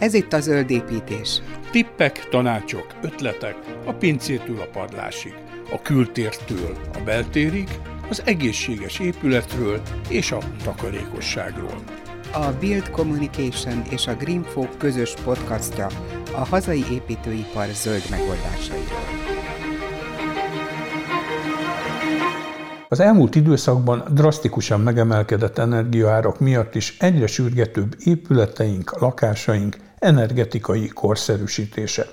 [0.00, 1.42] Ez itt a zöld építés.
[1.70, 3.56] Tippek, tanácsok, ötletek
[3.86, 5.34] a pincétől a padlásig,
[5.72, 7.68] a kültértől a beltérig,
[8.08, 11.82] az egészséges épületről és a takarékosságról.
[12.32, 15.86] A Build Communication és a Greenfolk közös podcastja
[16.32, 19.20] a hazai építőipar zöld megoldásairól.
[22.88, 32.06] Az elmúlt időszakban drasztikusan megemelkedett energiaárak miatt is egyre sürgetőbb épületeink, lakásaink energetikai korszerűsítése.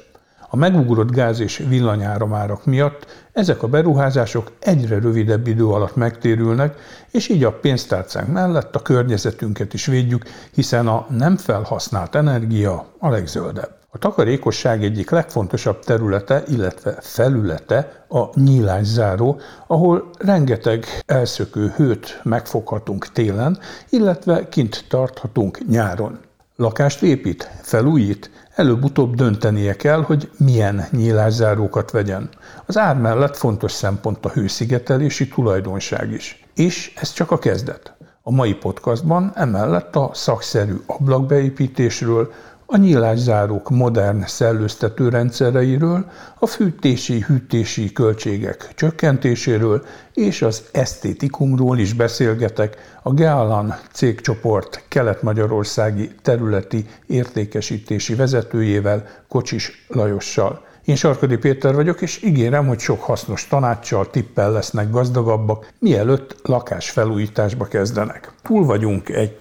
[0.49, 6.75] A megugrott gáz és villanyáramárak miatt ezek a beruházások egyre rövidebb idő alatt megtérülnek,
[7.11, 10.23] és így a pénztárcánk mellett a környezetünket is védjük,
[10.53, 13.75] hiszen a nem felhasznált energia a legzöldebb.
[13.89, 23.59] A takarékosság egyik legfontosabb területe, illetve felülete a nyílászáró, ahol rengeteg elszökő hőt megfoghatunk télen,
[23.89, 26.19] illetve kint tarthatunk nyáron.
[26.59, 32.29] Lakást épít, felújít, előbb-utóbb döntenie kell, hogy milyen nyílászárókat vegyen.
[32.65, 36.45] Az ár mellett fontos szempont a hőszigetelési tulajdonság is.
[36.55, 37.93] És ez csak a kezdet.
[38.21, 42.31] A mai podcastban emellett a szakszerű ablakbeépítésről,
[42.69, 53.13] a nyílászárók modern szellőztető rendszereiről, a fűtési-hűtési költségek csökkentéséről és az esztétikumról is beszélgetek a
[53.13, 60.66] Gealan cégcsoport kelet-magyarországi területi értékesítési vezetőjével, Kocsis Lajossal.
[60.87, 67.65] Én Sarkadi Péter vagyok, és ígérem, hogy sok hasznos tanácssal, tippel lesznek gazdagabbak, mielőtt lakásfelújításba
[67.65, 68.31] kezdenek.
[68.41, 69.37] Túl vagyunk egy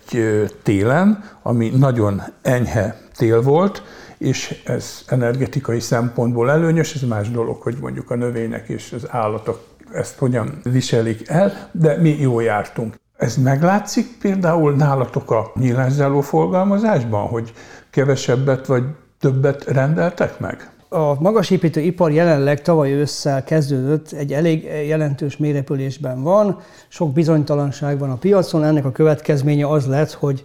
[0.62, 3.82] télen, ami nagyon enyhe tél volt,
[4.18, 9.60] és ez energetikai szempontból előnyös, ez más dolog, hogy mondjuk a növények és az állatok
[9.92, 12.94] ezt hogyan viselik el, de mi jól jártunk.
[13.16, 17.52] Ez meglátszik például nálatok a nyílászáló forgalmazásban, hogy
[17.90, 18.84] kevesebbet vagy
[19.20, 20.70] többet rendeltek meg?
[20.96, 28.10] A magasépítő ipar jelenleg tavaly ősszel kezdődött, egy elég jelentős mérepülésben van, sok bizonytalanság van
[28.10, 30.42] a piacon, ennek a következménye az lett, hogy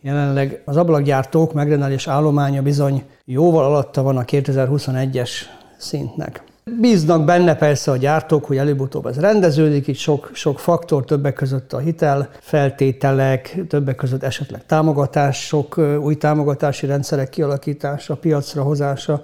[0.00, 5.30] jelenleg az ablakgyártók megrendelés állománya bizony jóval alatta van a 2021-es
[5.76, 6.42] szintnek.
[6.80, 11.72] Bíznak benne persze a gyártók, hogy előbb-utóbb ez rendeződik, itt sok, sok faktor, többek között
[11.72, 19.22] a hitel, feltételek, többek között esetleg támogatások, új támogatási rendszerek kialakítása, piacra hozása,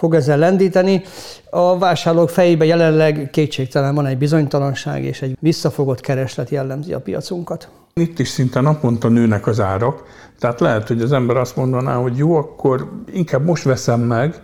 [0.00, 1.02] fog ezzel lendíteni.
[1.50, 7.68] A vásárlók fejében jelenleg kétségtelen van egy bizonytalanság és egy visszafogott kereslet jellemzi a piacunkat.
[7.94, 10.02] Itt is szinte naponta nőnek az árak,
[10.38, 14.34] tehát lehet, hogy az ember azt mondaná, hogy jó, akkor inkább most veszem meg,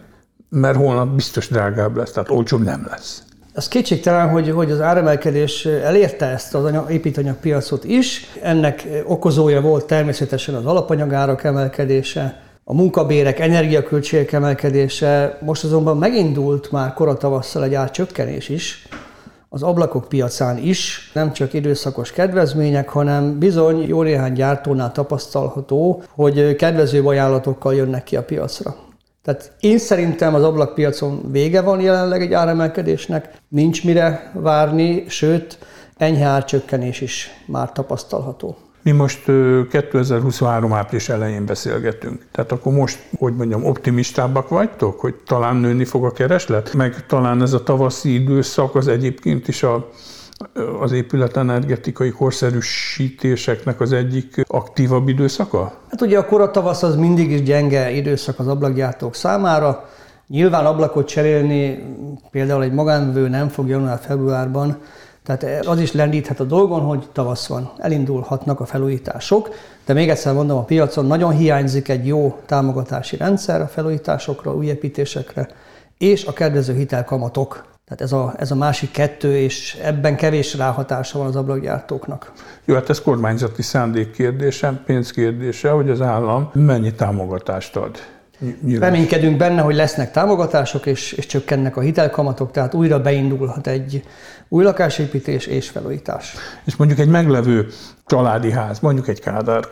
[0.48, 3.22] mert holnap biztos drágább lesz, tehát olcsóbb nem lesz.
[3.54, 8.26] Az kétségtelen, hogy, hogy az áremelkedés elérte ezt az építanyagpiacot is.
[8.42, 16.94] Ennek okozója volt természetesen az alapanyagárak emelkedése, a munkabérek, energiaköltségek emelkedése, most azonban megindult már
[16.94, 18.88] koratavasszal egy árcsökkenés is,
[19.48, 26.56] az ablakok piacán is, nem csak időszakos kedvezmények, hanem bizony jó néhány gyártónál tapasztalható, hogy
[26.56, 28.76] kedvező ajánlatokkal jönnek ki a piacra.
[29.22, 35.58] Tehát én szerintem az ablakpiacon vége van jelenleg egy áremelkedésnek, nincs mire várni, sőt,
[35.96, 38.56] enyhe árcsökkenés is már tapasztalható.
[38.86, 39.24] Mi most
[39.70, 42.22] 2023 április elején beszélgetünk.
[42.32, 46.74] Tehát akkor most, hogy mondjam, optimistábbak vagytok, hogy talán nőni fog a kereslet?
[46.74, 49.88] Meg talán ez a tavaszi időszak az egyébként is a,
[50.80, 55.72] az épületenergetikai korszerűsítéseknek az egyik aktívabb időszaka?
[55.90, 59.88] Hát ugye a kora tavasz az mindig is gyenge időszak az ablakgyártók számára.
[60.28, 61.82] Nyilván ablakot cserélni
[62.30, 64.78] például egy magánvő nem fog január-februárban,
[65.26, 69.48] tehát az is lendíthet a dolgon, hogy tavasz van, elindulhatnak a felújítások,
[69.84, 74.66] de még egyszer mondom, a piacon nagyon hiányzik egy jó támogatási rendszer a felújításokra, új
[74.66, 75.48] építésekre,
[75.98, 77.64] és a kedvező hitelkamatok.
[77.84, 82.32] Tehát ez a, ez a másik kettő, és ebben kevés ráhatása van az ablakgyártóknak.
[82.64, 87.98] Jó, hát ez kormányzati szándék kérdése, pénz kérdése, hogy az állam mennyi támogatást ad
[88.62, 88.90] Nyilván.
[88.90, 94.02] Reménykedünk benne, hogy lesznek támogatások, és, és csökkennek a hitelkamatok, tehát újra beindulhat egy
[94.48, 96.34] új lakásépítés és felújítás.
[96.64, 97.66] És mondjuk egy meglevő
[98.06, 99.64] családi ház, mondjuk egy Kádár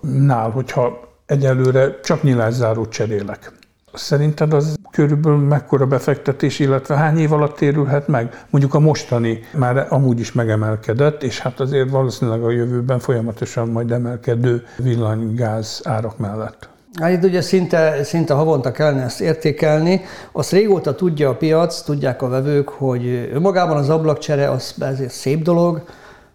[0.00, 3.52] nál, hogyha egyelőre csak nyilászárót cserélek,
[3.92, 8.44] Szerinted az körülbelül mekkora befektetés, illetve hány év alatt térülhet meg?
[8.50, 13.90] Mondjuk a mostani már amúgy is megemelkedett, és hát azért valószínűleg a jövőben folyamatosan majd
[13.90, 16.68] emelkedő villanygáz árak mellett.
[17.00, 20.00] Hát ugye szinte, szinte havonta kellene ezt értékelni.
[20.32, 25.42] Azt régóta tudja a piac, tudják a vevők, hogy önmagában az ablakcsere az ezért szép
[25.42, 25.82] dolog,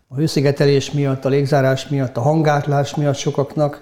[0.08, 3.82] a hőszigetelés miatt, a légzárás miatt, a hangátlás miatt sokaknak,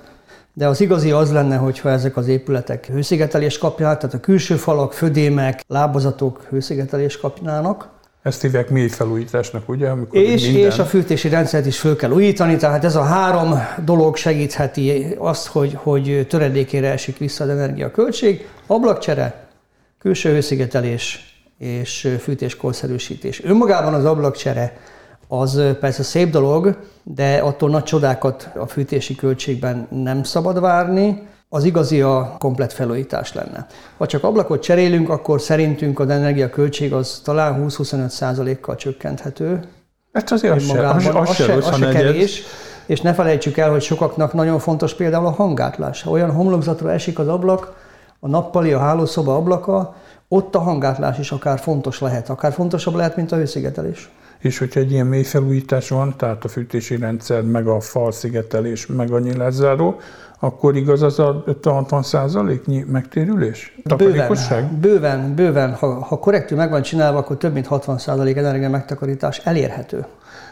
[0.53, 4.93] de az igazi az lenne, hogyha ezek az épületek hőszigetelést kapják, tehát a külső falak,
[4.93, 7.89] födémek, lábazatok hőszigetelést kapnának.
[8.21, 9.89] Ezt hívják mély felújításnak, ugye?
[9.89, 10.71] Amikor és, minden...
[10.71, 15.47] és a fűtési rendszert is föl kell újítani, tehát ez a három dolog segítheti azt,
[15.47, 18.47] hogy, hogy töredékére esik vissza az energiaköltség.
[18.67, 19.47] Ablakcsere,
[19.99, 23.43] külső hőszigetelés és fűtéskorszerűsítés.
[23.43, 24.77] Önmagában az ablakcsere
[25.27, 31.63] az persze szép dolog, de attól nagy csodákat a fűtési költségben nem szabad várni, az
[31.63, 33.67] igazi a komplet felújítás lenne.
[33.97, 39.59] Ha csak ablakot cserélünk, akkor szerintünk az energiaköltség az talán 20-25 százalékkal csökkenthető.
[40.13, 42.43] Hát azért az, se, az, az, az, se, az se kevés.
[42.85, 46.01] És ne felejtsük el, hogy sokaknak nagyon fontos például a hangátlás.
[46.01, 47.73] Ha olyan homlokzatra esik az ablak,
[48.19, 49.95] a nappali, a hálószoba ablaka,
[50.27, 54.09] ott a hangátlás is akár fontos lehet, akár fontosabb lehet, mint a hőszigetelés
[54.41, 59.11] és hogyha egy ilyen mély felújítás van, tehát a fűtési rendszer, meg a falszigetelés, meg
[59.11, 59.99] a nyilázzáró,
[60.39, 63.77] akkor igaz az a 50-60 százaléknyi megtérülés?
[63.97, 65.73] Bőven, bőven, bőven.
[65.73, 70.05] Ha, ha korrektül meg van csinálva, akkor több mint 60 százalék energia megtakarítás elérhető.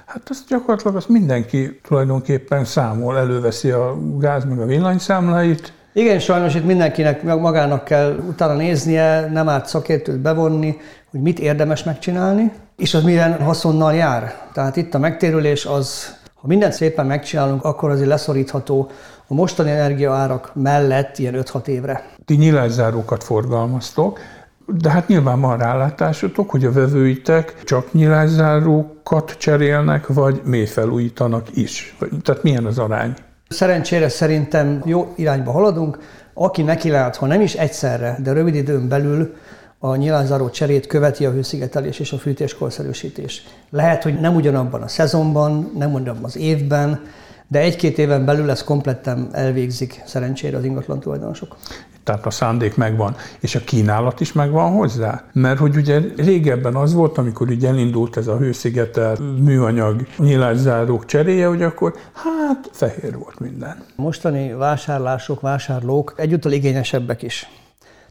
[0.06, 6.56] Hát azt gyakorlatilag azt mindenki tulajdonképpen számol, előveszi a gáz meg a villanyszámláit, igen, sajnos
[6.56, 10.78] itt mindenkinek magának kell utána néznie, nem árt szakértőt bevonni,
[11.12, 14.36] hogy mit érdemes megcsinálni, és az milyen haszonnal jár.
[14.54, 18.90] Tehát itt a megtérülés az, ha mindent szépen megcsinálunk, akkor azért leszorítható
[19.28, 22.06] a mostani energiaárak mellett ilyen 5-6 évre.
[22.26, 24.20] Ti nyilászárókat forgalmaztok,
[24.66, 31.96] de hát nyilván van rálátásotok, hogy a vevőitek csak nyilászárókat cserélnek, vagy mélyfelújítanak is.
[32.24, 33.14] Tehát milyen az arány?
[33.48, 36.00] Szerencsére szerintem jó irányba haladunk.
[36.34, 39.36] Aki neki lát, ha nem is egyszerre, de rövid időn belül
[39.80, 43.44] a nyilázáró cserét követi a hőszigetelés és a fűtéskorszerűsítés.
[43.70, 47.02] Lehet, hogy nem ugyanabban a szezonban, nem ugyanabban az évben,
[47.48, 51.58] de egy-két éven belül ezt kompletten elvégzik szerencsére az ingatlan tulajdonosok.
[52.04, 55.24] Tehát a szándék megvan, és a kínálat is megvan hozzá.
[55.34, 61.48] Mert hogy ugye régebben az volt, amikor így elindult ez a hőszigetel műanyag nyilászárók cseréje,
[61.48, 63.84] hogy akkor hát fehér volt minden.
[63.96, 67.50] Mostani vásárlások, vásárlók egyúttal igényesebbek is.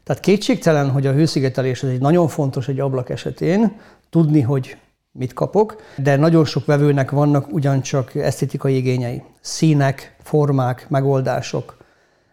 [0.09, 3.75] Tehát kétségtelen, hogy a hőszigetelés ez egy nagyon fontos egy ablak esetén,
[4.09, 4.77] tudni, hogy
[5.11, 9.23] mit kapok, de nagyon sok vevőnek vannak ugyancsak esztétikai igényei.
[9.41, 11.77] Színek, formák, megoldások.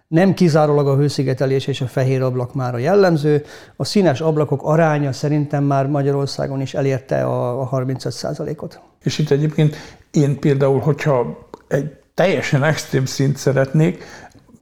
[0.09, 3.45] Nem kizárólag a hőszigetelés és a fehér ablak már a jellemző.
[3.77, 8.81] A színes ablakok aránya szerintem már Magyarországon is elérte a 35%-ot.
[9.03, 9.77] És itt egyébként
[10.11, 14.05] én például, hogyha egy teljesen extrém szint szeretnék,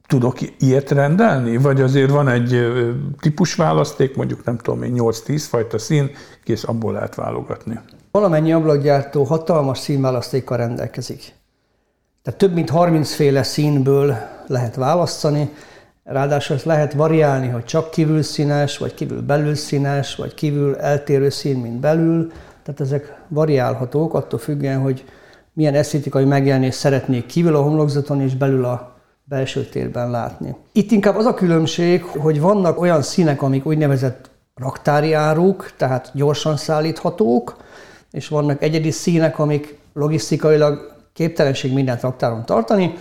[0.07, 1.57] tudok ilyet rendelni?
[1.57, 2.67] Vagy azért van egy
[3.19, 6.11] típusválaszték, mondjuk nem tudom én, 8-10 fajta szín,
[6.43, 7.79] kész, abból lehet válogatni.
[8.11, 11.33] Valamennyi ablakgyártó hatalmas színválasztékkal rendelkezik.
[12.23, 14.15] Tehát több mint 30 féle színből
[14.47, 15.49] lehet választani,
[16.03, 21.29] ráadásul ezt lehet variálni, hogy csak kívül színes, vagy kívül belül színes, vagy kívül eltérő
[21.29, 22.31] szín, mint belül.
[22.63, 25.05] Tehát ezek variálhatók, attól függően, hogy
[25.53, 28.94] milyen esztétikai megjelenést szeretnék kívül a homlokzaton és belül a
[29.27, 30.55] belső térben látni.
[30.71, 36.57] Itt inkább az a különbség, hogy vannak olyan színek, amik úgynevezett raktári áruk, tehát gyorsan
[36.57, 37.55] szállíthatók,
[38.11, 42.93] és vannak egyedi színek, amik logisztikailag képtelenség mindent raktáron tartani,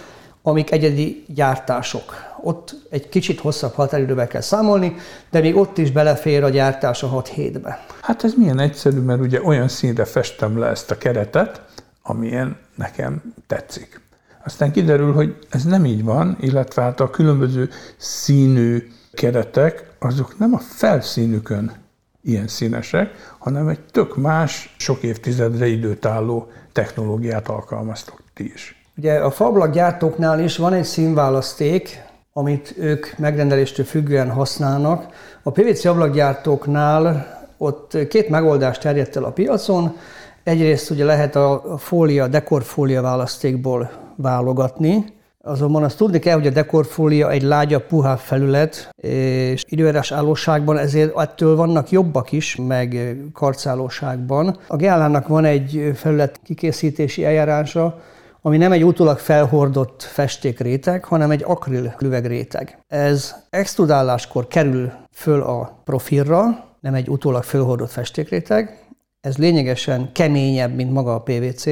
[0.42, 2.14] amik egyedi gyártások.
[2.42, 4.94] Ott egy kicsit hosszabb határidővel kell számolni,
[5.30, 7.84] de még ott is belefér a gyártás a 6 hétbe.
[8.00, 11.62] Hát ez milyen egyszerű, mert ugye olyan színre festem le ezt a keretet,
[12.02, 14.00] amilyen nekem tetszik.
[14.44, 20.54] Aztán kiderül, hogy ez nem így van, illetve hát a különböző színű keretek, azok nem
[20.54, 21.72] a felszínükön
[22.22, 28.84] ilyen színesek, hanem egy tök más, sok évtizedre időt álló technológiát alkalmaztok ti is.
[28.96, 35.06] Ugye a fablak gyártóknál is van egy színválaszték, amit ők megrendeléstől függően használnak.
[35.42, 39.96] A PVC ablakgyártóknál ott két megoldást terjedt el a piacon.
[40.44, 45.04] Egyrészt ugye lehet a fólia, dekorfólia választékból válogatni,
[45.46, 51.18] Azonban azt tudni kell, hogy a dekorfólia egy lágyabb, puhább felület, és időjárás állóságban ezért
[51.18, 54.58] ettől vannak jobbak is, meg karcállóságban.
[54.68, 58.00] A Geálának van egy felület kikészítési eljárása,
[58.40, 62.78] ami nem egy utólag felhordott festékréteg, hanem egy akril lüvegréteg.
[62.88, 68.83] Ez extrudáláskor kerül föl a profilra, nem egy utólag felhordott festékréteg.
[69.24, 71.66] Ez lényegesen keményebb, mint maga a PVC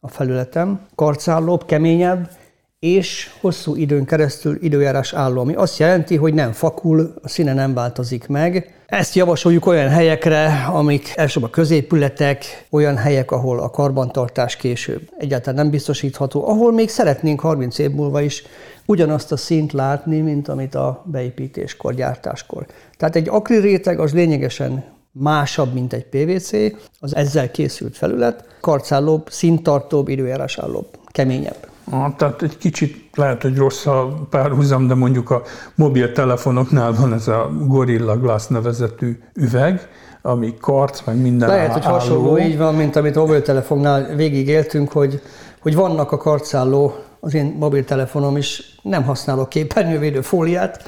[0.00, 2.30] a felületem, karcállóbb, keményebb,
[2.78, 7.74] és hosszú időn keresztül időjárás álló, ami azt jelenti, hogy nem fakul, a színe nem
[7.74, 8.74] változik meg.
[8.86, 15.54] Ezt javasoljuk olyan helyekre, amik elsőbb a középületek, olyan helyek, ahol a karbantartás később egyáltalán
[15.54, 18.42] nem biztosítható, ahol még szeretnénk 30 év múlva is
[18.86, 22.66] ugyanazt a szint látni, mint amit a beépítéskor, gyártáskor.
[22.96, 26.50] Tehát egy akrilréteg az lényegesen másabb, mint egy PVC,
[27.00, 31.66] az ezzel készült felület, karcállóbb, színtartóbb, időjárásállóbb, keményebb.
[31.90, 35.42] Ah, tehát egy kicsit lehet, hogy rossz a párhuzam, de mondjuk a
[35.74, 39.88] mobiltelefonoknál van ez a Gorilla Glass nevezetű üveg,
[40.22, 44.92] ami karc, meg minden Lehet, hogy hasonló így van, mint amit a mobiltelefonnál végig éltünk,
[44.92, 45.22] hogy,
[45.60, 50.82] hogy vannak a karcálló, az én mobiltelefonom is nem használok képernyővédő fóliát,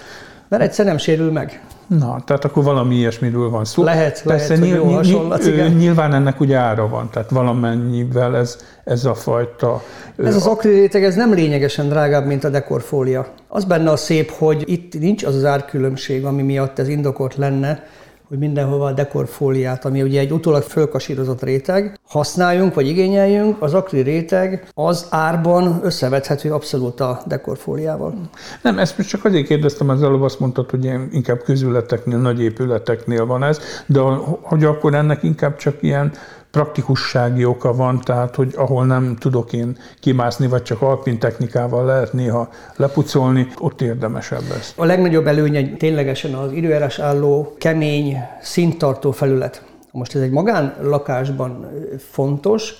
[0.49, 1.62] mert egyszer nem sérül meg.
[1.99, 3.82] Na, tehát akkor valami ilyesmiről van szó.
[3.82, 5.73] Lehet, Persze lehet, nyilv, jó hasonlat, igen.
[5.73, 9.82] Nyilván ennek ugye ára van, tehát valamennyivel ez, ez a fajta...
[10.16, 13.26] Ez az akrilréteg, ez nem lényegesen drágább, mint a dekorfólia.
[13.49, 17.82] Az benne a szép, hogy itt nincs az az árkülönbség, ami miatt ez indokolt lenne,
[18.30, 24.00] hogy mindenhova a dekorfóliát, ami ugye egy utólag fölkasírozott réteg, használjunk vagy igényeljünk, az akri
[24.00, 28.14] réteg az árban összevethető abszolút a dekorfóliával.
[28.62, 33.26] Nem, ezt most csak azért kérdeztem, az előbb azt mondtad, hogy inkább közületeknél, nagy épületeknél
[33.26, 34.00] van ez, de
[34.40, 36.12] hogy akkor ennek inkább csak ilyen
[36.50, 42.12] praktikussági oka van, tehát hogy ahol nem tudok én kimászni, vagy csak alpin technikával lehet
[42.12, 44.75] néha lepucolni, ott érdemesebb lesz.
[44.76, 49.62] A legnagyobb előnye ténylegesen az időjárás álló, kemény, szinttartó felület.
[49.92, 51.69] Most ez egy magánlakásban
[52.11, 52.73] fontos,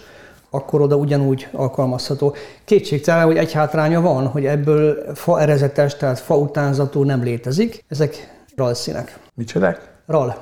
[0.51, 2.35] akkor oda ugyanúgy alkalmazható.
[2.65, 7.85] Kétségtelen, hogy egy hátránya van, hogy ebből fa erezetes, tehát fa utánzatú nem létezik.
[7.89, 9.19] Ezek RAL színek.
[9.35, 9.93] Micsodák?
[10.07, 10.37] RAL.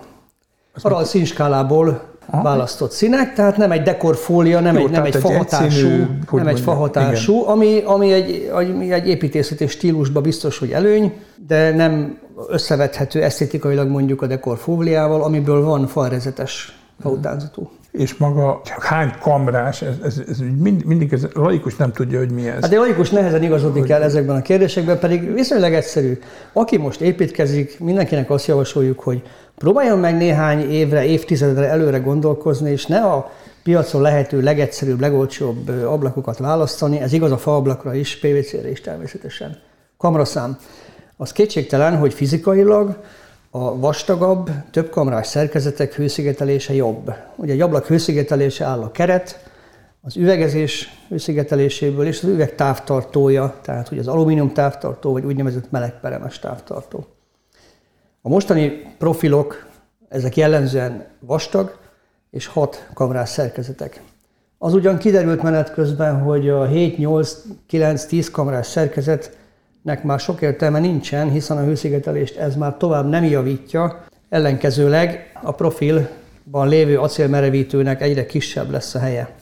[0.82, 2.42] A RAL színskálából Aha.
[2.42, 5.88] választott színek, tehát nem egy dekorfólia, nem Jó, egy, nem egy fahatású,
[6.30, 8.50] nem egy fahatású, ami, ami egy,
[8.90, 11.12] egy építészeti stílusban biztos, hogy előny,
[11.46, 12.18] de nem
[12.48, 17.70] összevethető esztétikailag mondjuk a dekorfóliával, amiből van faerezetes fautánzatú.
[17.92, 22.30] És maga hány kamrás, ez, ez, ez mind, mindig ez, a laikus nem tudja, hogy
[22.30, 22.62] mi ez.
[22.62, 23.90] Hát a laikus nehezen igazodik hogy...
[23.90, 26.18] el ezekben a kérdésekben, pedig viszonylag egyszerű.
[26.52, 29.22] Aki most építkezik, mindenkinek azt javasoljuk, hogy
[29.58, 33.30] Próbáljon meg néhány évre, évtizedre előre gondolkozni, és ne a
[33.62, 39.58] piacon lehető legegyszerűbb, legolcsóbb ablakokat választani, ez igaz a faablakra is, PVC-re is természetesen.
[39.96, 40.58] Kamraszám.
[41.16, 42.96] Az kétségtelen, hogy fizikailag
[43.50, 47.12] a vastagabb, több kamrás szerkezetek hőszigetelése jobb.
[47.36, 49.50] Ugye egy ablak hőszigetelése áll a keret,
[50.00, 56.38] az üvegezés hőszigeteléséből és az üveg távtartója, tehát hogy az alumínium távtartó, vagy úgynevezett melegperemes
[56.38, 57.06] távtartó.
[58.22, 59.66] A mostani profilok,
[60.08, 61.78] ezek jellemzően vastag
[62.30, 64.02] és 6 kamrás szerkezetek.
[64.58, 67.36] Az ugyan kiderült menet közben, hogy a 7, 8,
[67.66, 68.66] 9, 10 kamrás
[69.84, 75.52] szerkezetnek már sok értelme nincsen, hiszen a hőszigetelést ez már tovább nem javítja, ellenkezőleg a
[75.52, 79.34] profilban lévő acélmerevítőnek egyre kisebb lesz a helye.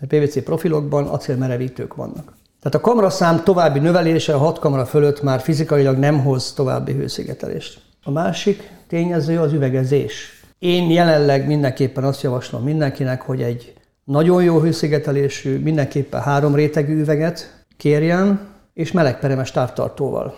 [0.00, 2.32] A PVC profilokban acélmerevítők vannak.
[2.60, 7.80] Tehát a kamraszám további növelése a 6 kamra fölött már fizikailag nem hoz további hőszigetelést.
[8.04, 10.42] A másik tényező az üvegezés.
[10.58, 13.72] Én jelenleg mindenképpen azt javaslom mindenkinek, hogy egy
[14.04, 18.49] nagyon jó hőszigetelésű, mindenképpen három rétegű üveget kérjen,
[18.80, 20.34] és melegperemes távtartóval.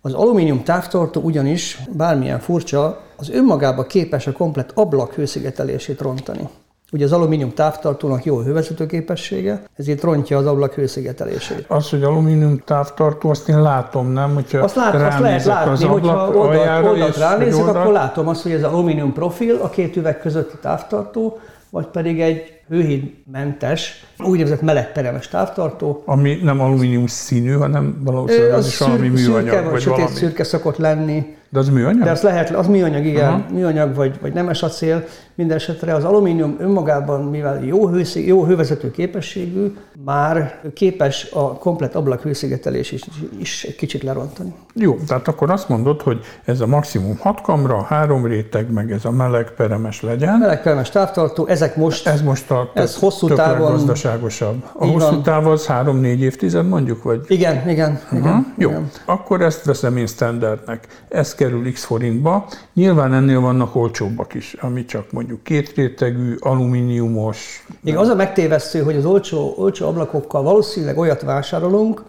[0.00, 6.48] Az alumínium távtartó ugyanis, bármilyen furcsa, az önmagába képes a komplet ablak hőszigetelését rontani.
[6.92, 11.64] Ugye az alumínium távtartónak jó hővezető képessége, ezért rontja az ablak hőszigetelését.
[11.68, 14.34] Az, hogy alumínium távtartó, azt én látom, nem?
[14.34, 17.76] Hogyha azt, lát, azt lehet látni, az hogyha oldalt, oldalt ránézek, oldalt...
[17.76, 21.38] akkor látom azt, hogy ez az alumínium profil a két üveg közötti távtartó,
[21.70, 26.02] vagy pedig egy hőhídmentes, úgynevezett melegperemes távtartó.
[26.04, 29.40] Ami nem alumínium színű, hanem valószínűleg az, az is valami műanyag.
[29.40, 30.16] Szürke, vagy, vagy sötét valami.
[30.16, 31.36] szürke szokott lenni.
[31.56, 32.02] De az műanyag?
[32.02, 33.50] De az lehet, az műanyag, igen, uh-huh.
[33.50, 35.04] műanyag vagy, vagy nemes acél.
[35.34, 42.22] Mindenesetre az alumínium önmagában, mivel jó, hőszig, jó hővezető képességű, már képes a komplet ablak
[42.22, 43.02] hőszigetelés is,
[43.38, 44.54] is egy kicsit lerontani.
[44.74, 49.04] Jó, tehát akkor azt mondod, hogy ez a maximum 6 kamra, három réteg, meg ez
[49.04, 50.38] a meleg peremes legyen.
[50.38, 54.64] Meleg peremes távtartó, ezek most, ez most a ez hosszú távon gazdaságosabb.
[54.72, 57.20] A hosszú táv az három-négy évtized mondjuk, vagy?
[57.28, 57.92] Igen, igen.
[58.04, 58.18] Uh-huh.
[58.18, 58.90] igen Jó, igen.
[59.04, 60.86] akkor ezt veszem én standardnek.
[61.08, 62.48] Ez kerül x forintba.
[62.74, 67.66] Nyilván ennél vannak olcsóbbak is, ami csak mondjuk két rétegű, alumíniumos.
[67.84, 72.02] Igen, az a megtévesztő, hogy az olcsó, olcsó ablakokkal valószínűleg olyat vásárolunk,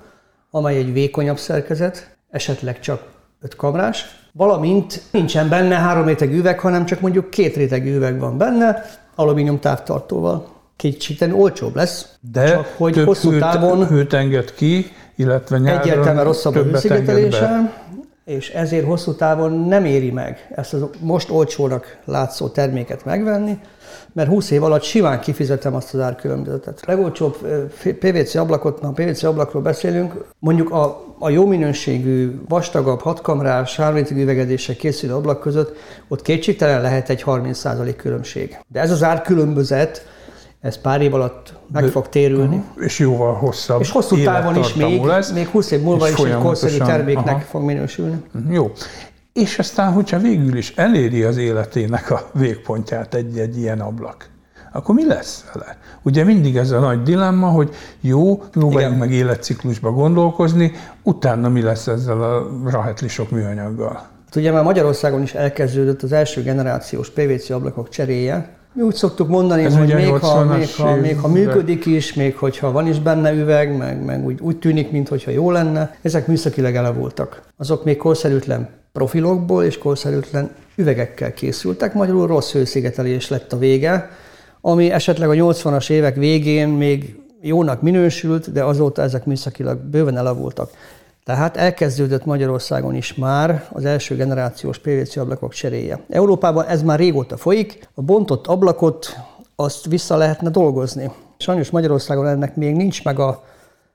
[0.51, 3.03] amely egy vékonyabb szerkezet, esetleg csak
[3.41, 8.37] öt kamrás, valamint nincsen benne három rétegű üveg, hanem csak mondjuk két rétegű üveg van
[8.37, 10.55] benne, alumínium távtartóval.
[10.75, 13.87] Kicsit olcsóbb lesz, de csak hogy több hosszú hőt, távon...
[13.87, 17.73] hőt enged ki, illetve nyáron Egyértelműen rosszabb a hőszigetelése,
[18.27, 23.59] és ezért hosszú távon nem éri meg ezt a most olcsónak látszó terméket megvenni,
[24.13, 26.79] mert 20 év alatt simán kifizetem azt az árkülönbözetet.
[26.81, 27.37] A legolcsóbb
[27.99, 34.75] PVC ablakot, ha PVC ablakról beszélünk, mondjuk a, a jó minőségű, vastagabb, hatkamrás, háromrétegű üvegedéssel
[34.75, 38.57] készülő ablak között, ott kétségtelen lehet egy 30% különbség.
[38.67, 40.05] De ez az árkülönbözet,
[40.61, 42.63] ez pár év alatt meg De- fog térülni.
[42.79, 46.37] És jóval hosszabb És hosszú távon is még, lesz, még 20 év múlva is egy
[46.37, 47.39] korszerű terméknek aha.
[47.39, 48.23] fog minősülni.
[48.49, 48.71] Jó.
[49.33, 54.29] És aztán, hogyha végül is eléri az életének a végpontját egy-egy ilyen ablak,
[54.73, 55.77] akkor mi lesz vele?
[56.03, 58.97] Ugye mindig ez a nagy dilemma, hogy jó, próbáljuk Igen.
[58.97, 60.71] meg életciklusba gondolkozni,
[61.03, 63.93] utána mi lesz ezzel a rahetli sok műanyaggal?
[64.25, 68.56] Hát Ugye már Magyarországon is elkezdődött az első generációs PVC ablakok cseréje.
[68.77, 72.13] Mi úgy szoktuk mondani, Ez hogy még ha, 80-as még, ha, még ha működik is,
[72.13, 76.27] még hogyha van is benne üveg, meg, meg úgy, úgy tűnik, mintha jó lenne, ezek
[76.27, 77.41] műszakileg elavultak.
[77.57, 84.09] Azok még korszerűtlen profilokból és korszerűtlen üvegekkel készültek, magyarul rossz hőszigetelés lett a vége,
[84.61, 90.69] ami esetleg a 80-as évek végén még jónak minősült, de azóta ezek műszakilag bőven elavultak.
[91.27, 95.99] Tehát elkezdődött Magyarországon is már az első generációs PVC ablakok cseréje.
[96.09, 99.17] Európában ez már régóta folyik, a bontott ablakot
[99.55, 101.11] azt vissza lehetne dolgozni.
[101.37, 103.43] Sajnos Magyarországon ennek még nincs meg a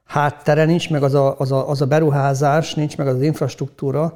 [0.05, 4.13] háttere, nincs meg az a, az a, az a beruházás, nincs meg az, az infrastruktúra,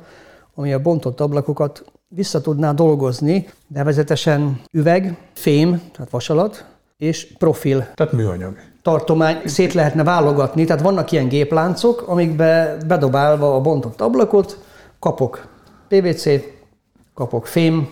[0.54, 6.64] ami a bontott ablakokat vissza tudná dolgozni, nevezetesen üveg, fém, tehát vasalat,
[6.96, 8.56] és profil Tehát műanyag.
[8.82, 10.64] tartomány szét lehetne válogatni.
[10.64, 14.58] Tehát vannak ilyen gépláncok, amikbe bedobálva a bontott ablakot
[14.98, 15.46] kapok
[15.88, 16.28] PVC,
[17.14, 17.88] kapok fém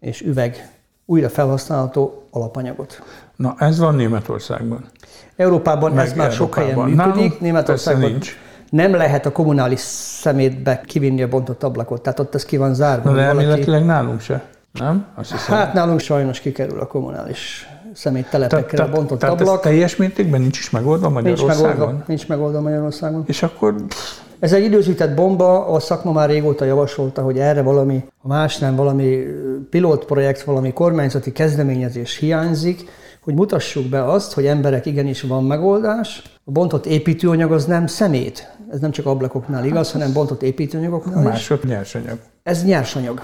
[0.00, 0.70] és üveg
[1.04, 3.02] újra felhasználható alapanyagot.
[3.36, 4.84] Na, ez van Németországban.
[5.36, 6.96] Európában Meg ez már sok helyen Európában.
[6.96, 8.36] működik, Nálunk Németországban nincs.
[8.70, 13.10] nem lehet a kommunális szemétbe kivinni a bontott ablakot, tehát ott ez ki van zárva.
[13.10, 14.44] Na, de Valaki- elméletileg nálunk se.
[14.72, 15.06] Nem?
[15.14, 15.54] Azt hiszem.
[15.56, 19.62] Hát nálunk sajnos kikerül a kommunális szeméttelepekre a bontott tehát ez ablak.
[19.62, 21.68] teljes mértékben nincs is megoldva Nincs Magyarországon?
[21.68, 23.22] megoldva, nincs megoldva Magyarországon.
[23.26, 23.74] És akkor
[24.38, 28.76] Ez egy időzített bomba, a szakma már régóta javasolta, hogy erre valami, ha más nem,
[28.76, 29.18] valami
[29.70, 32.84] pilotprojekt, valami kormányzati kezdeményezés hiányzik,
[33.20, 36.22] hogy mutassuk be azt, hogy emberek igenis van megoldás.
[36.44, 38.50] A bontott építőanyag az nem szemét.
[38.70, 41.28] Ez nem csak ablakoknál igaz, hanem bontott építőanyagoknál is.
[41.28, 42.18] másod nyersanyag.
[42.42, 43.22] Ez nyersanyag,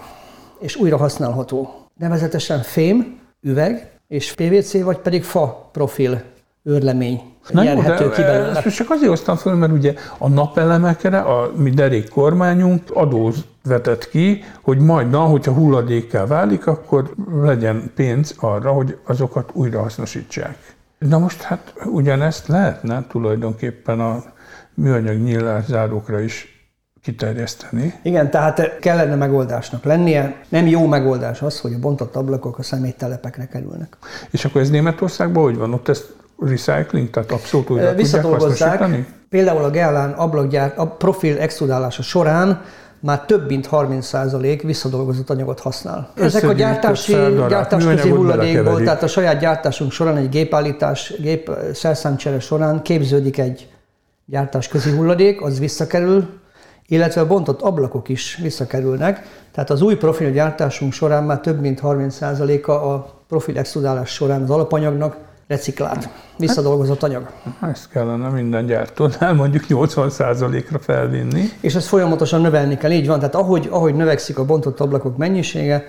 [0.60, 1.74] és újra használható.
[1.98, 6.22] Nevezetesen fém, üveg és PVC, vagy pedig fa profil
[6.62, 7.20] őrlemény
[7.50, 8.56] Na jó, de ki belőle.
[8.56, 14.08] ezt csak azért hoztam föl, mert ugye a napelemekre a mi derék kormányunk adót vetett
[14.08, 20.74] ki, hogy majd, na, hogyha hulladékká válik, akkor legyen pénz arra, hogy azokat újrahasznosítsák.
[20.98, 24.22] Na most hát ugyanezt lehetne tulajdonképpen a
[24.74, 26.51] műanyag nyílászárókra is
[27.02, 27.94] kiterjeszteni.
[28.02, 30.36] Igen, tehát kellene megoldásnak lennie.
[30.48, 33.96] Nem jó megoldás az, hogy a bontott ablakok a szeméttelepekre kerülnek.
[34.30, 35.72] És akkor ez Németországban hogy van?
[35.72, 38.84] Ott ezt recycling, tehát abszolút újra Visszadolgozzák.
[39.28, 42.62] Például a Gealán ablakgyárt, a profil extrudálása során
[43.00, 46.12] már több mint 30% visszadolgozott anyagot használ.
[46.16, 47.12] Ezek a gyártási,
[47.48, 53.68] gyártásközi hulladékból, tehát a saját gyártásunk során, egy gépállítás, gép szerszámcsere során képződik egy
[54.24, 56.40] gyártásközi hulladék, az visszakerül,
[56.92, 59.22] illetve a bontott ablakok is visszakerülnek.
[59.52, 64.50] Tehát az új profil gyártásunk során már több mint 30%-a a profil extrudálás során az
[64.50, 65.16] alapanyagnak
[65.48, 67.30] reciklált, visszadolgozott anyag.
[67.72, 71.42] Ezt kellene minden gyártónál mondjuk 80%-ra felvinni.
[71.60, 73.18] És ezt folyamatosan növelni kell, így van.
[73.18, 75.86] Tehát ahogy, ahogy növekszik a bontott ablakok mennyisége,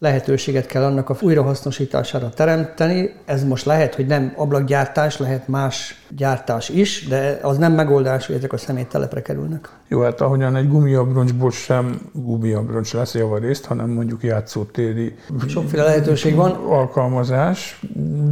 [0.00, 3.14] lehetőséget kell annak a újrahasznosítására teremteni.
[3.24, 8.36] Ez most lehet, hogy nem ablakgyártás, lehet más gyártás is, de az nem megoldás, hogy
[8.36, 9.68] ezek a szeméttelepre kerülnek.
[9.88, 15.14] Jó, hát ahogyan egy gumiabroncsból sem gumiabroncs lesz javarészt, hanem mondjuk játszótéri
[15.48, 16.50] Sokféle lehetőség van.
[16.50, 17.80] alkalmazás,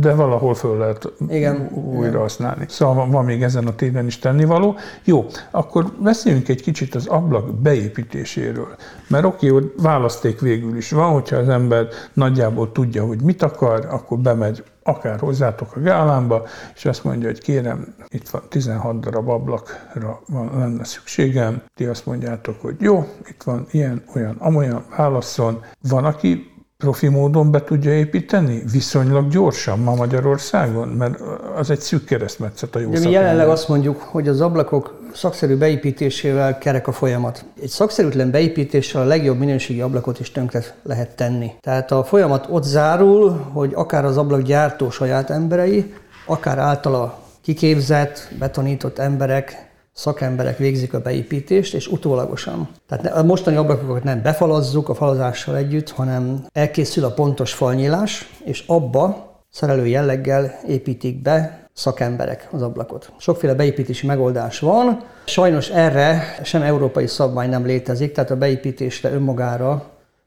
[0.01, 2.65] de valahol föl lehet Igen, újra használni.
[2.69, 4.77] Szóval van, van még ezen a téren is tennivaló.
[5.05, 8.77] Jó, akkor beszéljünk egy kicsit az ablak beépítéséről.
[9.09, 13.87] Mert oké, hogy választék végül is van, hogyha az ember nagyjából tudja, hogy mit akar,
[13.91, 19.29] akkor bemegy akár hozzátok a gálánba, és azt mondja, hogy kérem, itt van 16 darab
[19.29, 21.63] ablakra van, lenne szükségem.
[21.75, 25.61] Ti azt mondjátok, hogy jó, itt van ilyen, olyan, amolyan, válasszon.
[25.89, 28.63] Van, aki profi módon be tudja építeni?
[28.73, 30.89] Viszonylag gyorsan ma Magyarországon?
[30.89, 31.21] Mert
[31.57, 35.57] az egy szűk keresztmetszet a jó Ugye mi jelenleg azt mondjuk, hogy az ablakok szakszerű
[35.57, 37.45] beépítésével kerek a folyamat.
[37.63, 41.53] Egy szakszerűtlen beépítéssel a legjobb minőségi ablakot is tönkre lehet tenni.
[41.61, 45.95] Tehát a folyamat ott zárul, hogy akár az ablakgyártó saját emberei,
[46.27, 52.69] akár általa kiképzett, betonított emberek szakemberek végzik a beépítést, és utólagosan.
[52.89, 58.65] Tehát a mostani ablakokat nem befalazzuk a falazással együtt, hanem elkészül a pontos falnyílás, és
[58.67, 63.13] abba szerelő jelleggel építik be szakemberek az ablakot.
[63.19, 65.03] Sokféle beépítési megoldás van.
[65.25, 69.85] Sajnos erre sem európai szabvány nem létezik, tehát a beépítésre önmagára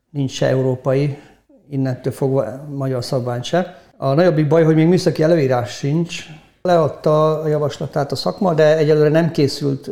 [0.09, 1.17] nincs se európai,
[1.69, 3.81] innentől fogva magyar szabvány se.
[3.97, 6.25] A nagyobbik baj, hogy még műszaki előírás sincs.
[6.61, 9.89] Leadta a javaslatát a szakma, de egyelőre nem készült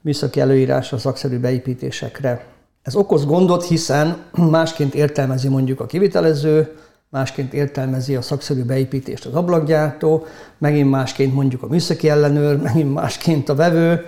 [0.00, 2.44] műszaki előírás a szakszerű beépítésekre.
[2.82, 4.16] Ez okoz gondot, hiszen
[4.56, 6.76] másként értelmezi mondjuk a kivitelező,
[7.10, 10.26] másként értelmezi a szakszerű beépítést az ablakgyártó,
[10.58, 14.06] megint másként mondjuk a műszaki ellenőr, megint másként a vevő.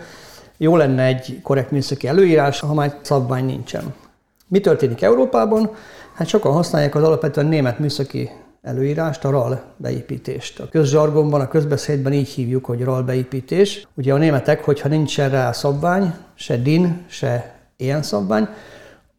[0.56, 3.94] Jó lenne egy korrekt műszaki előírás, ha már szabvány nincsen.
[4.48, 5.70] Mi történik Európában?
[6.14, 8.30] Hát sokan használják az alapvetően német műszaki
[8.62, 10.60] előírást, a RAL beépítést.
[10.60, 13.86] A közzsargonban, a közbeszédben így hívjuk, hogy RAL beépítés.
[13.94, 18.48] Ugye a németek, hogyha nincsen rá szabvány, se DIN, se ilyen szabvány,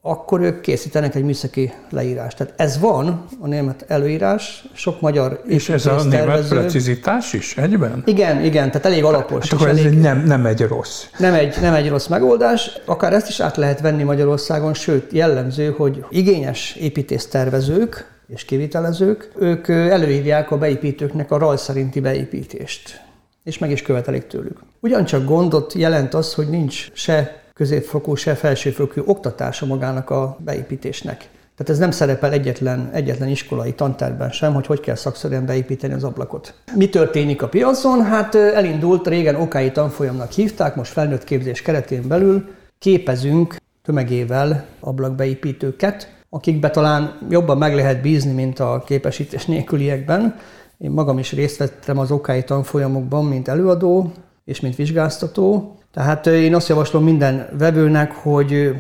[0.04, 2.38] akkor ők készítenek egy műszaki leírást.
[2.38, 6.60] Tehát ez van, a német előírás, sok magyar És ez a német tervező.
[6.60, 8.04] precizitás is egyben?
[8.06, 9.50] Igen, igen, tehát elég alapos.
[9.50, 11.04] Hát akkor ez elég, nem, nem egy rossz.
[11.18, 15.74] Nem egy, nem egy rossz megoldás, akár ezt is át lehet venni Magyarországon, sőt jellemző,
[15.78, 23.02] hogy igényes építésztervezők és kivitelezők, ők előírják a beépítőknek a raj szerinti beépítést
[23.44, 24.60] és meg is követelik tőlük.
[24.80, 31.30] Ugyancsak gondot jelent az, hogy nincs se középfokú, se felsőfokú oktatása magának a beépítésnek.
[31.56, 36.04] Tehát ez nem szerepel egyetlen, egyetlen iskolai tanterben sem, hogy hogy kell szakszerűen beépíteni az
[36.04, 36.54] ablakot.
[36.76, 38.04] Mi történik a piacon?
[38.04, 46.70] Hát elindult, régen okai tanfolyamnak hívták, most felnőtt képzés keretén belül képezünk tömegével ablakbeépítőket, akikbe
[46.70, 50.36] talán jobban meg lehet bízni, mint a képesítés nélküliekben.
[50.78, 54.12] Én magam is részt vettem az okai tanfolyamokban, mint előadó
[54.46, 58.76] és mint vizsgáztató, tehát én azt javaslom minden vevőnek, hogy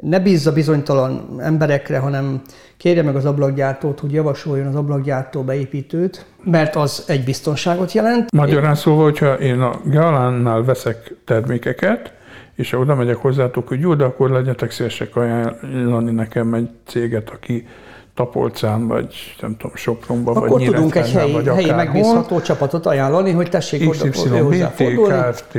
[0.00, 2.40] ne bízza bizonytalan emberekre, hanem
[2.76, 8.32] kérje meg az ablakgyártót, hogy javasoljon az ablakgyártó beépítőt, mert az egy biztonságot jelent.
[8.32, 12.12] Magyarán szóval, hogyha én a Galánnál veszek termékeket,
[12.54, 17.66] és oda megyek hozzátok, hogy jó, de akkor legyetek szívesek ajánlani nekem egy céget, aki
[18.14, 23.30] Tapolcán, vagy nem tudom, Sopronban, Akkor vagy tudunk egy helyi, vagy helyi megbízható csapatot ajánlani,
[23.30, 25.14] hogy tessék oda hozzáfordulni.
[25.30, 25.58] Kft.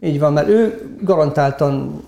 [0.00, 2.04] Így van, mert ő garantáltan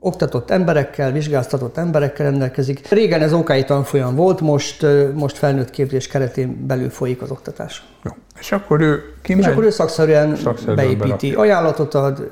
[0.00, 2.88] oktatott emberekkel, vizsgáztatott emberekkel rendelkezik.
[2.88, 7.84] Régen ez okai tanfolyam volt, most, most felnőtt képzés keretén belül folyik az oktatás.
[8.04, 8.10] Jó.
[8.40, 11.40] És akkor ő kimegy, És akkor ő szakszerűen, szakszerűen beépíti, berakja.
[11.40, 12.28] ajánlatot ad,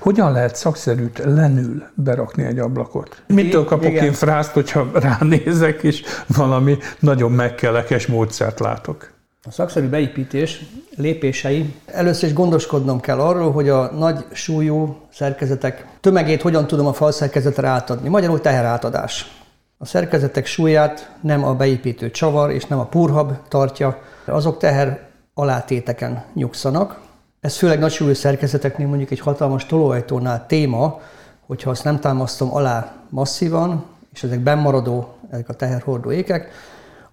[0.00, 3.22] hogyan lehet szakszerűt lenül berakni egy ablakot?
[3.26, 4.04] Mitől kapok Igen.
[4.04, 6.02] én frászt, hogyha ránézek, és
[6.36, 9.10] valami nagyon megkelekes módszert látok?
[9.48, 10.64] A szakszerű beépítés
[10.96, 11.74] lépései.
[11.86, 17.68] Először is gondoskodnom kell arról, hogy a nagy súlyú szerkezetek tömegét hogyan tudom a falszerkezetre
[17.68, 18.08] átadni.
[18.08, 19.40] Magyarul teherátadás.
[19.78, 25.00] A szerkezetek súlyát nem a beépítő csavar és nem a purhab tartja, azok teher
[25.34, 27.00] alátéteken nyugszanak,
[27.40, 31.00] ez főleg nagy súlyú szerkezeteknél, mondjuk egy hatalmas tolóajtónál téma,
[31.46, 36.50] hogyha azt nem támasztom alá masszívan, és ezek bennmaradó, ezek a teherhordó ékek,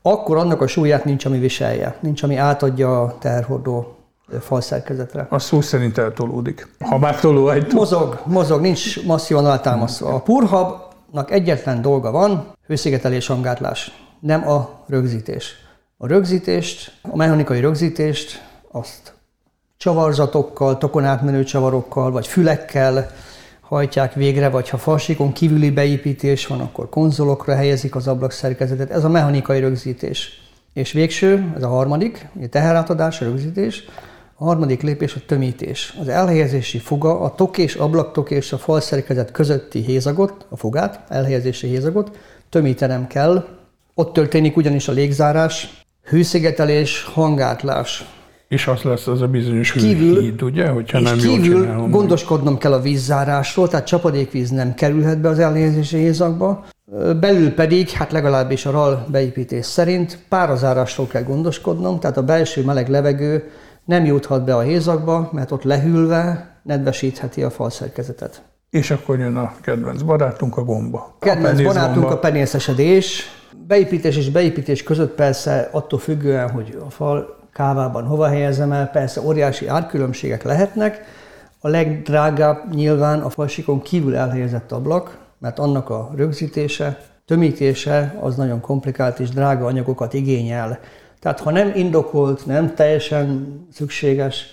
[0.08, 3.96] akkor annak a súlyát nincs, ami viselje, nincs, ami átadja a teherhordó
[4.42, 5.28] falszerkezetre.
[5.30, 6.68] A szó szerint eltolódik.
[6.80, 7.76] Ha már tolóajtó.
[7.76, 10.14] Mozog, mozog, nincs masszívan alátámasztva.
[10.14, 15.56] A purhabnak egyetlen dolga van, hőszigetelés, hangátlás, nem a rögzítés.
[15.98, 18.42] A rögzítést, a mechanikai rögzítést
[18.72, 19.14] azt
[19.78, 23.12] csavarzatokkal, tokon átmenő csavarokkal, vagy fülekkel
[23.68, 28.90] hajtják végre, vagy ha falsikon kívüli beépítés van, akkor konzolokra helyezik az ablakszerkezetet.
[28.90, 30.42] Ez a mechanikai rögzítés.
[30.74, 33.84] És végső, ez a harmadik, a teherátadás, a rögzítés.
[34.38, 35.94] A harmadik lépés a tömítés.
[36.00, 41.68] Az elhelyezési foga, a tok és ablaktok és a falszerkezet közötti hézagot, a fogát, elhelyezési
[41.68, 42.18] hézagot
[42.50, 43.48] tömítenem kell.
[43.94, 48.06] Ott történik ugyanis a légzárás, hőszigetelés, hangátlás,
[48.56, 52.74] és az lesz az a bizonyos kívül, híd, ugye, hogyha nem kívül jól gondoskodnom kell
[52.74, 56.66] a vízzárásról, tehát csapadékvíz nem kerülhet be az elnézési hézakba.
[57.20, 62.90] Belül pedig, hát legalábbis a RAL beépítés szerint párazárásról kell gondoskodnom, tehát a belső meleg
[62.90, 63.52] levegő
[63.86, 68.42] nem juthat be a hézakba, mert ott lehűlve nedvesítheti a falszerkezetet.
[68.70, 71.18] És akkor jön a kedvenc barátunk, a gomba.
[71.20, 73.24] Kedvenc a barátunk a penészesedés.
[73.68, 79.22] Beépítés és beépítés között persze attól függően, hogy a fal kávában hova helyezem el, persze
[79.22, 81.02] óriási árkülönbségek lehetnek.
[81.60, 88.60] A legdrágább nyilván a falsikon kívül elhelyezett ablak, mert annak a rögzítése, tömítése az nagyon
[88.60, 90.80] komplikált és drága anyagokat igényel.
[91.20, 94.46] Tehát ha nem indokolt, nem teljesen szükséges,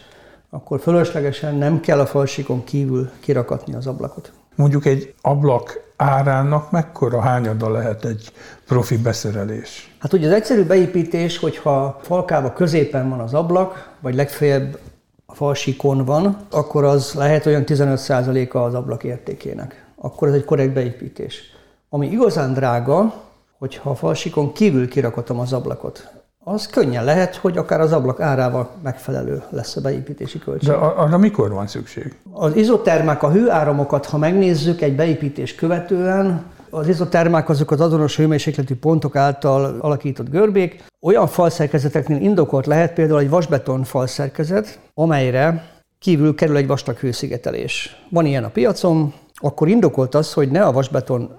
[0.51, 4.33] akkor fölöslegesen nem kell a falsikon kívül kirakatni az ablakot.
[4.55, 8.33] Mondjuk egy ablak árának mekkora hányada lehet egy
[8.67, 9.95] profi beszerelés?
[9.99, 14.79] Hát ugye az egyszerű beépítés, hogyha falkába középen van az ablak, vagy legfeljebb
[15.27, 19.85] a falsikon van, akkor az lehet olyan 15%-a az ablak értékének.
[19.97, 21.41] Akkor ez egy korrekt beépítés.
[21.89, 23.15] Ami igazán drága,
[23.59, 28.71] hogyha a falsikon kívül kirakatom az ablakot, az könnyen lehet, hogy akár az ablak árával
[28.83, 30.69] megfelelő lesz a beépítési költség.
[30.69, 32.17] De arra mikor van szükség?
[32.33, 38.75] Az izotermák, a hőáramokat, ha megnézzük egy beépítés követően, az izotermák azok az azonos hőmérsékletű
[38.75, 40.85] pontok által alakított görbék.
[41.01, 48.05] Olyan falszerkezeteknél indokolt lehet például egy vasbeton falszerkezet, amelyre kívül kerül egy vastag hőszigetelés.
[48.11, 51.31] Van ilyen a piacon, akkor indokolt az, hogy ne a vasbeton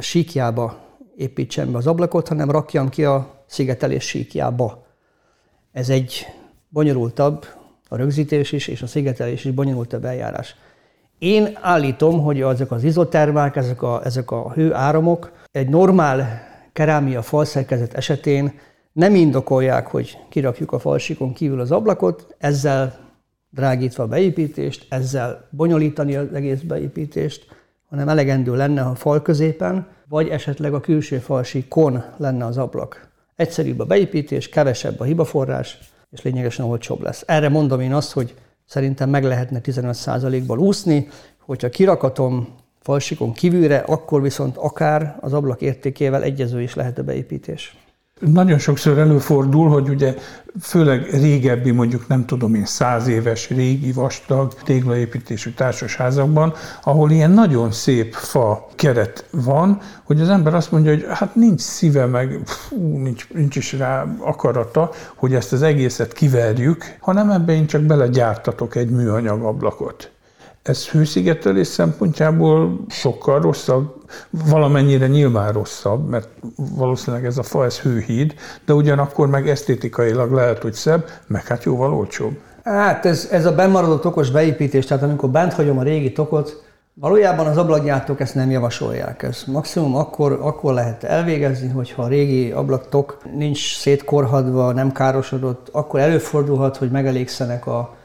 [0.00, 0.76] síkjába
[1.16, 4.86] építsem be az ablakot, hanem rakjam ki a szigetelés síkjába.
[5.72, 6.26] Ez egy
[6.68, 7.46] bonyolultabb,
[7.88, 10.56] a rögzítés is és a szigetelés is bonyolultabb eljárás.
[11.18, 17.94] Én állítom, hogy ezek az izotermák, ezek a, ezek a hőáramok egy normál kerámia falszerkezet
[17.94, 18.52] esetén
[18.92, 22.98] nem indokolják, hogy kirakjuk a falsikon kívül az ablakot, ezzel
[23.50, 27.46] drágítva a beépítést, ezzel bonyolítani az egész beépítést,
[27.92, 33.08] hanem elegendő lenne a fal középen, vagy esetleg a külső falsikon lenne az ablak.
[33.36, 35.78] Egyszerűbb a beépítés, kevesebb a hibaforrás,
[36.10, 37.22] és lényegesen olcsóbb lesz.
[37.26, 42.48] Erre mondom én azt, hogy szerintem meg lehetne 15%-ból úszni, hogyha kirakatom
[42.80, 47.76] falsikon kívülre, akkor viszont akár az ablak értékével egyező is lehet a beépítés.
[48.26, 50.14] Nagyon sokszor előfordul, hogy ugye
[50.60, 57.70] főleg régebbi, mondjuk nem tudom én, száz éves, régi, vastag téglaépítésű társasházakban, ahol ilyen nagyon
[57.70, 62.96] szép fa keret van, hogy az ember azt mondja, hogy hát nincs szíve, meg fú,
[62.98, 68.74] nincs, nincs is rá akarata, hogy ezt az egészet kiverjük, hanem ebbe én csak belegyártatok
[68.74, 70.11] egy műanyag ablakot.
[70.62, 73.94] Ez hőszigetelés szempontjából sokkal rosszabb,
[74.30, 78.34] valamennyire nyilván rosszabb, mert valószínűleg ez a fa, ez hőhíd,
[78.66, 82.38] de ugyanakkor meg esztétikailag lehet, hogy szebb, meg hát jóval olcsóbb.
[82.64, 86.62] Hát ez, ez a bennmaradott okos beépítés, tehát amikor bent hagyom a régi tokot,
[86.94, 89.22] valójában az ablakgyártók ezt nem javasolják.
[89.22, 96.00] Ez maximum akkor, akkor lehet elvégezni, hogyha a régi ablaktok nincs szétkorhadva, nem károsodott, akkor
[96.00, 97.96] előfordulhat, hogy megelégszenek a,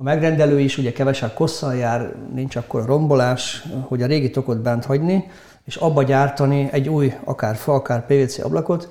[0.00, 4.62] a megrendelő is ugye kevesebb kosszal jár, nincs akkor a rombolás, hogy a régi tokot
[4.62, 5.30] bent hagyni,
[5.64, 8.88] és abba gyártani egy új, akár fa, akár PVC ablakot,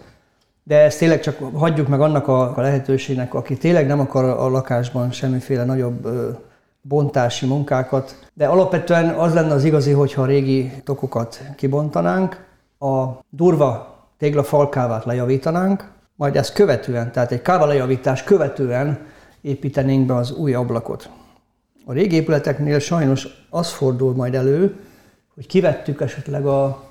[0.63, 5.11] de ezt tényleg csak hagyjuk meg annak a lehetőségnek, aki tényleg nem akar a lakásban
[5.11, 6.07] semmiféle nagyobb
[6.81, 12.45] bontási munkákat, de alapvetően az lenne az igazi, hogyha a régi tokokat kibontanánk,
[12.79, 17.87] a durva téglafalkávát lejavítanánk, majd ezt követően, tehát egy káva
[18.25, 18.99] követően
[19.47, 21.09] építenénk be az új ablakot.
[21.85, 24.75] A régi épületeknél sajnos az fordul majd elő,
[25.33, 26.83] hogy kivettük esetleg a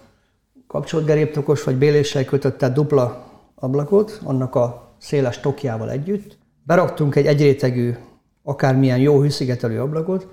[0.67, 7.27] kapcsolt geréptokos vagy béléssel kötött, tehát dupla ablakot, annak a széles tokjával együtt, beraktunk egy
[7.27, 7.95] egyrétegű,
[8.43, 10.27] akármilyen jó hűszigetelő ablakot,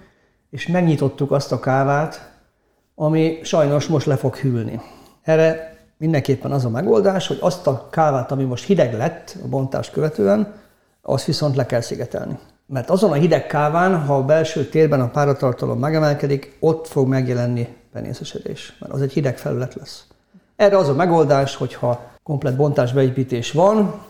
[0.49, 2.31] és megnyitottuk azt a kávát,
[2.95, 4.81] ami sajnos most le fog hűlni.
[5.21, 9.91] Erre mindenképpen az a megoldás, hogy azt a kávát, ami most hideg lett a bontást
[9.91, 10.62] követően,
[11.05, 12.39] azt viszont le kell szigetelni.
[12.65, 17.67] Mert azon a hideg káván, ha a belső térben a páratartalom megemelkedik, ott fog megjelenni
[17.91, 20.03] penészesedés, mert az egy hideg felület lesz.
[20.55, 24.01] Erre az a megoldás, hogyha komplet bontásbeépítés van,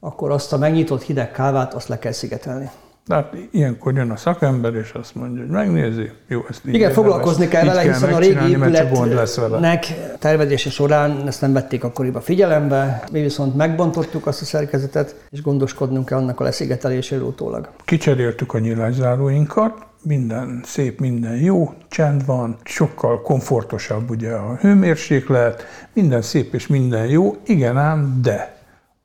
[0.00, 2.70] akkor azt a megnyitott hideg kávát azt le kell szigetelni.
[3.06, 7.48] Tehát ilyenkor jön a szakember, és azt mondja, hogy megnézi, jó, ezt így Igen, foglalkozni
[7.48, 13.56] kell vele, hiszen a régi épületnek tervezése során ezt nem vették akkoriban figyelembe, mi viszont
[13.56, 17.68] megbontottuk azt a szerkezetet, és gondoskodnunk kell annak a leszigeteléséről utólag.
[17.84, 26.22] Kicseréltük a nyilászáróinkat, minden szép, minden jó, csend van, sokkal komfortosabb ugye a hőmérséklet, minden
[26.22, 28.56] szép és minden jó, igen ám, de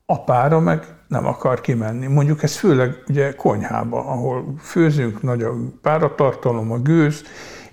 [0.05, 2.07] a pára meg nem akar kimenni.
[2.07, 7.23] Mondjuk ez főleg ugye konyhába, ahol főzünk, nagy a páratartalom, a gőz,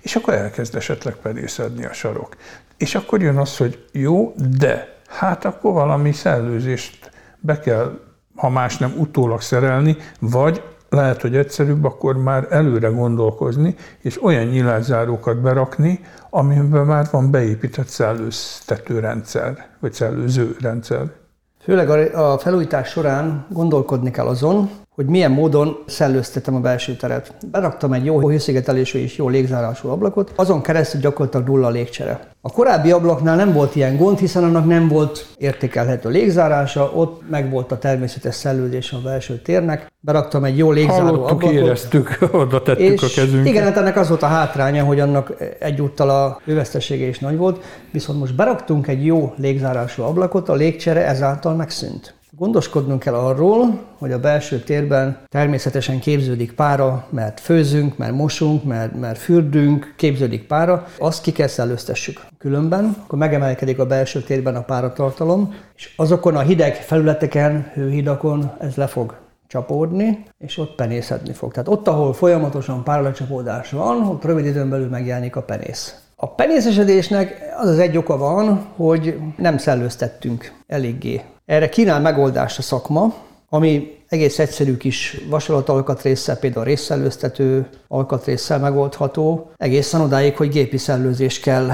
[0.01, 2.35] és akkor elkezd esetleg perészedni a sarok.
[2.77, 7.99] És akkor jön az, hogy jó, de hát akkor valami szellőzést be kell,
[8.35, 14.45] ha más nem utólag szerelni, vagy lehet, hogy egyszerűbb akkor már előre gondolkozni, és olyan
[14.45, 15.99] nyilászárókat berakni,
[16.29, 21.17] amiben már van beépített szellőztető rendszer, vagy szellőző rendszer.
[21.61, 24.69] Főleg a felújítás során gondolkodni kell azon,
[24.99, 27.33] hogy milyen módon szellőztetem a belső teret.
[27.51, 32.27] Beraktam egy jó hőszigetelésű és jó légzárású ablakot, azon keresztül gyakorlatilag nulla a légcsere.
[32.41, 37.49] A korábbi ablaknál nem volt ilyen gond, hiszen annak nem volt értékelhető légzárása, ott meg
[37.49, 39.91] volt a természetes szellőzés a belső térnek.
[39.99, 41.51] Beraktam egy jó légzáró Hallottuk, ablakot.
[41.51, 43.47] éreztük, oda tettük És a kezünket.
[43.47, 47.63] igen, hát ennek az volt a hátránya, hogy annak egyúttal a hővesztesége is nagy volt,
[47.91, 52.17] viszont most beraktunk egy jó légzárású ablakot, a légcsere ezáltal megszűnt.
[52.39, 58.99] Gondoskodnunk kell arról, hogy a belső térben természetesen képződik pára, mert főzünk, mert mosunk, mert,
[58.99, 62.25] mert fürdünk, képződik pára, azt ki kell szellőztessük.
[62.37, 68.75] Különben akkor megemelkedik a belső térben a páratartalom, és azokon a hideg felületeken, hőhidakon ez
[68.75, 69.15] le fog
[69.47, 71.51] csapódni, és ott penészedni fog.
[71.51, 75.95] Tehát ott, ahol folyamatosan páralecsapódás van, ott rövid időn belül megjelenik a penész.
[76.15, 81.21] A penészesedésnek az az egy oka van, hogy nem szellőztettünk eléggé.
[81.49, 83.13] Erre kínál megoldást a szakma,
[83.49, 91.39] ami egész egyszerű kis vasalat alkatrészsel, például részszellőztető alkatrészsel megoldható, egészen odáig, hogy gépi szellőzés
[91.39, 91.69] kell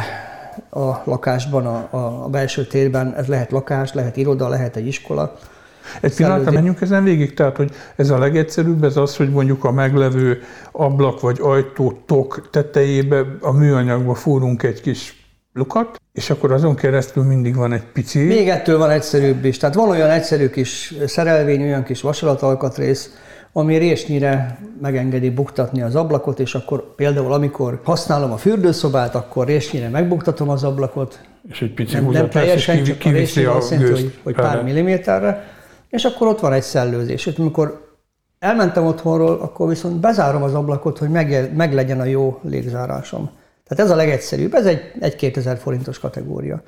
[0.69, 3.15] a lakásban, a, a belső térben.
[3.15, 5.37] Ez lehet lakás, lehet iroda, lehet egy iskola.
[6.01, 9.71] Egy pillanatra menjünk ezen végig, tehát hogy ez a legegyszerűbb, ez az, hogy mondjuk a
[9.71, 15.24] meglevő ablak vagy ajtó tok tetejébe a műanyagba fúrunk egy kis
[15.55, 18.19] lukat, és akkor azon keresztül mindig van egy pici.
[18.19, 19.57] Még ettől van egyszerűbb is.
[19.57, 23.15] Tehát van olyan egyszerű kis szerelvény, olyan kis vasalatalkatrész,
[23.53, 29.89] ami résnyire megengedi buktatni az ablakot, és akkor például amikor használom a fürdőszobát, akkor résnyire
[29.89, 33.71] megbuktatom az ablakot, És egy pici nem, nem és teljesen, kivi- csak a a azt
[33.71, 35.43] jelenti, hogy, hogy pár milliméterre,
[35.89, 37.25] és akkor ott van egy szellőzés.
[37.25, 37.95] És amikor
[38.39, 43.29] elmentem otthonról, akkor viszont bezárom az ablakot, hogy meg, meg legyen a jó légzárásom.
[43.67, 46.61] Tehát ez a legegyszerűbb, ez egy, egy 2000 forintos kategória.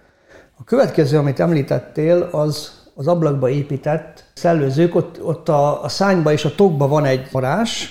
[0.60, 6.45] A következő, amit említettél, az az ablakba épített szellőzők, ott, ott a, a szányba és
[6.45, 7.86] a tokba van egy varázs,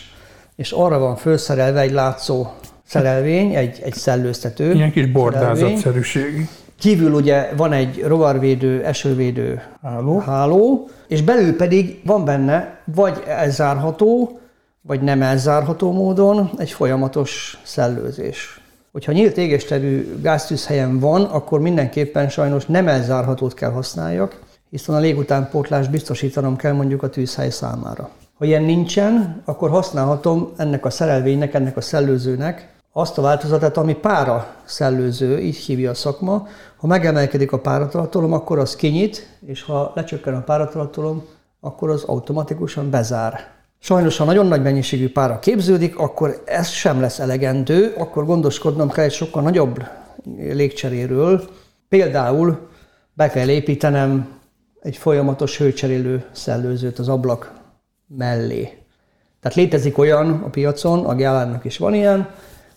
[0.56, 2.46] és arra van felszerelve egy látszó
[2.86, 4.72] szerelvény, egy, egy szellőztető.
[4.72, 6.48] Ilyen kis bordázatszerűség.
[6.78, 10.18] Kívül ugye van egy rovarvédő, esővédő Háló.
[10.18, 14.40] háló, és belül pedig van benne vagy elzárható,
[14.82, 18.60] vagy nem elzárható módon egy folyamatos szellőzés.
[18.96, 25.90] Hogyha nyílt égésterű gáztűzhelyen van, akkor mindenképpen sajnos nem elzárhatót kell használjak, hiszen a légutánpótlást
[25.90, 28.10] biztosítanom kell mondjuk a tűzhely számára.
[28.34, 33.94] Ha ilyen nincsen, akkor használhatom ennek a szerelvénynek, ennek a szellőzőnek azt a változatát, ami
[33.94, 36.46] pára szellőző, így hívja a szakma.
[36.76, 41.24] Ha megemelkedik a páratartalom, akkor az kinyit, és ha lecsökken a páratartalom,
[41.60, 43.55] akkor az automatikusan bezár.
[43.86, 49.04] Sajnos, ha nagyon nagy mennyiségű pára képződik, akkor ez sem lesz elegendő, akkor gondoskodnom kell
[49.04, 49.82] egy sokkal nagyobb
[50.36, 51.50] légcseréről.
[51.88, 52.68] Például
[53.12, 54.38] be kell építenem
[54.80, 57.52] egy folyamatos hőcserélő szellőzőt az ablak
[58.06, 58.62] mellé.
[59.40, 62.30] Tehát létezik olyan a piacon, a Gálánnak is van ilyen,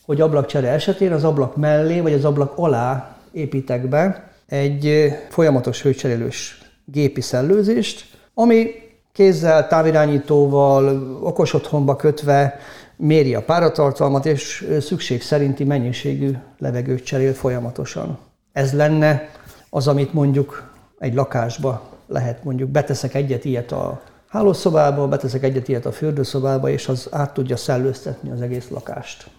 [0.06, 6.62] hogy ablakcsere esetén az ablak mellé vagy az ablak alá építek be egy folyamatos hőcserélős
[6.86, 8.88] gépi szellőzést, ami
[9.20, 12.60] kézzel, távirányítóval, okos otthonba kötve
[12.96, 18.18] méri a páratartalmat, és szükség szerinti mennyiségű levegőt cserél folyamatosan.
[18.52, 19.30] Ez lenne
[19.70, 25.86] az, amit mondjuk egy lakásba lehet mondjuk beteszek egyet ilyet a hálószobába, beteszek egyet ilyet
[25.86, 29.30] a fürdőszobába, és az át tudja szellőztetni az egész lakást.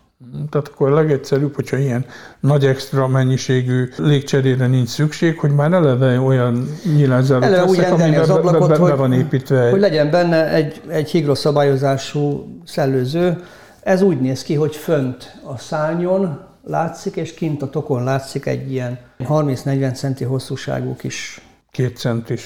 [0.51, 2.05] Tehát akkor a legegyszerűbb, hogyha ilyen
[2.41, 8.17] nagy extra mennyiségű légcserére nincs szükség, hogy már eleve olyan nyílászárót Eleve úgy veszek, rendelni
[8.17, 13.45] az ablakot, be, be, hogy, be van építve hogy legyen benne egy, egy higroszabályozású szellőző.
[13.83, 18.73] Ez úgy néz ki, hogy fönt a szárnyon látszik, és kint a tokon látszik egy
[18.73, 22.43] ilyen 30-40 centi hosszúságú kis két centis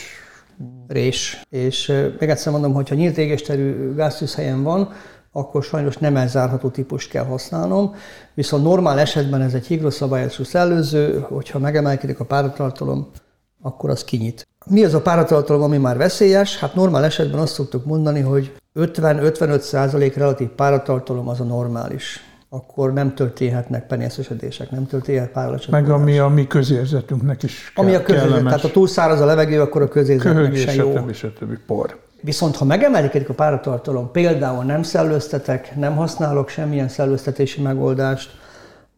[0.89, 1.41] rés.
[1.51, 4.93] És ö, még egyszer mondom, hogy ha nyílt égésterű gáztűzhelyen van,
[5.37, 7.95] akkor sajnos nem elzárható típust kell használnom,
[8.35, 13.11] viszont normál esetben ez egy higroszabályozású szellőző, hogyha megemelkedik a páratartalom,
[13.63, 14.47] akkor az kinyit.
[14.67, 16.59] Mi az a páratartalom, ami már veszélyes?
[16.59, 22.21] Hát normál esetben azt szoktuk mondani, hogy 50-55 százalék relatív páratartalom az a normális.
[22.49, 25.81] Akkor nem történhetnek penészesedések, nem történhet páralecsapódás.
[25.83, 29.25] meg ami a mi közérzetünknek is kell, Ami a közérzet, tehát ha túl száraz a
[29.25, 30.97] levegő, akkor a közérzetnek köhögés, se jó.
[30.97, 31.13] stb.
[31.13, 31.59] stb.
[31.67, 32.04] por.
[32.25, 38.31] Viszont ha megemelkedik a páratartalom, például nem szellőztetek, nem használok semmilyen szellőztetési megoldást,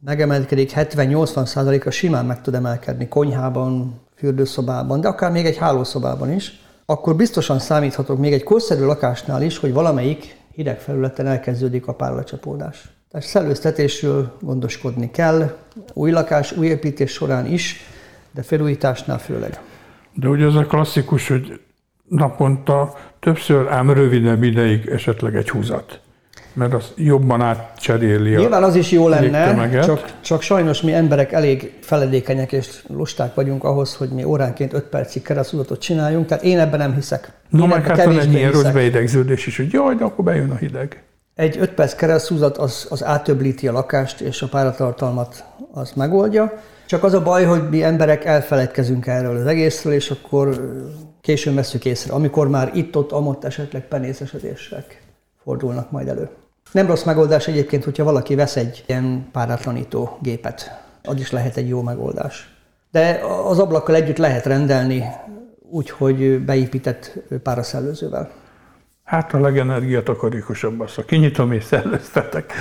[0.05, 7.17] megemelkedik 70-80%-a simán meg tud emelkedni konyhában, fürdőszobában, de akár még egy hálószobában is, akkor
[7.17, 12.89] biztosan számíthatok még egy korszerű lakásnál is, hogy valamelyik hideg felületen elkezdődik a párlecsapódás.
[13.11, 15.57] Tehát szellőztetésről gondoskodni kell,
[15.93, 17.81] új lakás, új építés során is,
[18.35, 19.61] de felújításnál főleg.
[20.15, 21.61] De ugye az a klasszikus, hogy
[22.09, 26.01] naponta többször, ám rövidebb ideig esetleg egy húzat
[26.57, 31.73] mert az jobban átcseréli Nyilván az is jó lenne, csak, csak sajnos mi emberek elég
[31.81, 36.79] feledékenyek és lusták vagyunk ahhoz, hogy mi óránként 5 percig keresztúzatot csináljunk, tehát én ebben
[36.79, 37.33] nem hiszek.
[37.49, 40.57] No, meg hát van egy ilyen rossz beidegződés is, hogy jaj, de akkor bejön a
[40.57, 41.03] hideg.
[41.35, 46.53] Egy 5 perc keresztúzat az, az átöblíti a lakást, és a páratartalmat az megoldja.
[46.87, 50.75] Csak az a baj, hogy mi emberek elfeledkezünk erről az egészről, és akkor
[51.27, 55.03] későn veszük észre, amikor már itt-ott, amott esetleg penészesedések
[55.43, 56.29] fordulnak majd elő.
[56.73, 60.85] Nem rossz megoldás egyébként, hogyha valaki vesz egy ilyen páratlanító gépet.
[61.05, 62.55] Az is lehet egy jó megoldás.
[62.91, 65.05] De az ablakkal együtt lehet rendelni,
[65.71, 68.31] úgyhogy beépített páraszellőzővel.
[69.05, 72.53] Hát a legenergiatakarékosabb az, ha kinyitom és szellőztetek,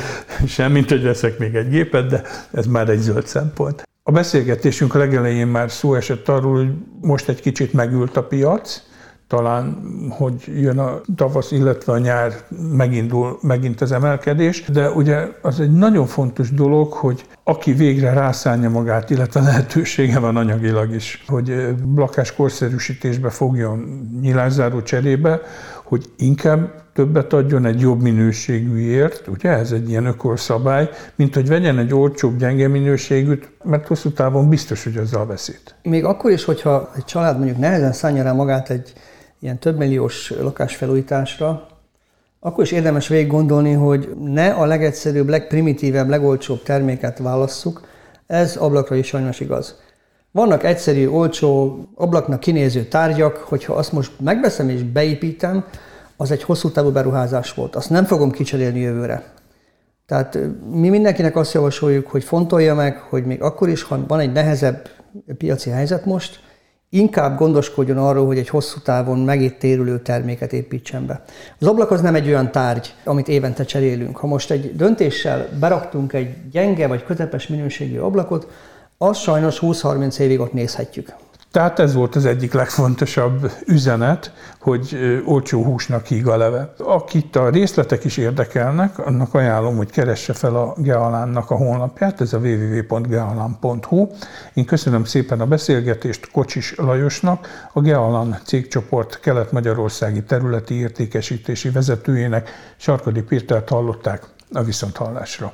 [0.48, 3.84] semmint, hogy veszek még egy gépet, de ez már egy zöld szempont.
[4.08, 8.82] A beszélgetésünk legelején már szó esett arról, hogy most egy kicsit megült a piac,
[9.28, 12.34] talán, hogy jön a tavasz, illetve a nyár,
[12.72, 18.70] megindul megint az emelkedés, de ugye az egy nagyon fontos dolog, hogy aki végre rászánja
[18.70, 25.42] magát, illetve lehetősége van anyagilag is, hogy lakás korszerűsítésbe fogjon nyilászáró cserébe,
[25.84, 31.78] hogy inkább többet adjon egy jobb minőségűért, ugye ez egy ilyen ökorszabály, mint hogy vegyen
[31.78, 35.76] egy olcsóbb, gyenge minőségűt, mert hosszú távon biztos, hogy azzal veszít.
[35.84, 38.94] Még akkor is, hogyha egy család mondjuk nehezen szánja rá magát egy
[39.40, 41.68] ilyen többmilliós lakásfelújításra,
[42.40, 47.82] akkor is érdemes végig gondolni, hogy ne a legegyszerűbb, legprimitívebb, legolcsóbb terméket válasszuk,
[48.28, 49.80] ez ablakra is sajnos igaz.
[50.32, 55.66] Vannak egyszerű, olcsó, ablaknak kinéző tárgyak, hogyha azt most megveszem és beépítem,
[56.18, 57.76] az egy hosszú távú beruházás volt.
[57.76, 59.34] Azt nem fogom kicserélni jövőre.
[60.06, 60.38] Tehát
[60.72, 64.90] mi mindenkinek azt javasoljuk, hogy fontolja meg, hogy még akkor is, ha van egy nehezebb
[65.38, 66.40] piaci helyzet most,
[66.90, 71.24] inkább gondoskodjon arról, hogy egy hosszú távon megítérülő terméket építsen be.
[71.60, 74.18] Az ablak az nem egy olyan tárgy, amit évente cserélünk.
[74.18, 78.48] Ha most egy döntéssel beraktunk egy gyenge vagy közepes minőségű ablakot,
[78.98, 81.14] azt sajnos 20-30 évig ott nézhetjük.
[81.56, 86.74] Tehát ez volt az egyik legfontosabb üzenet, hogy olcsó húsnak híg a leve.
[86.78, 92.34] Akit a részletek is érdekelnek, annak ajánlom, hogy keresse fel a Gealánnak a honlapját, ez
[92.34, 94.08] a www.gealan.hu.
[94.54, 103.22] Én köszönöm szépen a beszélgetést Kocsis Lajosnak, a Gealan cégcsoport kelet-magyarországi területi értékesítési vezetőjének, Sarkadi
[103.22, 105.54] Pétert hallották a viszonthallásra.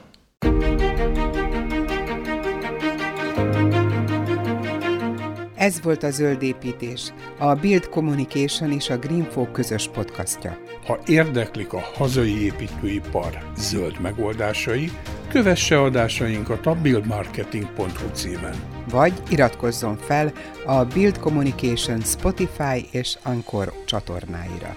[5.62, 10.58] Ez volt a Zöld Építés, a Build Communication és a Greenfo közös podcastja.
[10.86, 14.92] Ha érdeklik a hazai építőipar zöld megoldásai,
[15.30, 18.56] kövesse adásainkat a buildmarketing.hu címen.
[18.90, 20.32] Vagy iratkozzon fel
[20.66, 24.76] a Build Communication Spotify és Anchor csatornáira.